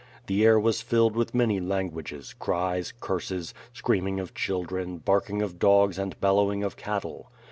The 0.25 0.43
air 0.43 0.59
was 0.59 0.81
filled 0.81 1.15
with 1.15 1.35
many 1.35 1.59
languages, 1.59 2.33
cries, 2.39 2.91
curses, 3.01 3.53
screaming 3.71 4.19
of 4.19 4.33
children, 4.33 4.97
barking 4.97 5.43
of 5.43 5.59
dogs 5.59 5.99
and 5.99 6.19
bel 6.19 6.37
lowing 6.37 6.63
of 6.63 6.75
cattle. 6.75 7.31